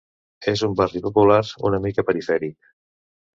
[0.51, 1.37] És un barri popular,
[1.71, 2.73] una mica perifèric.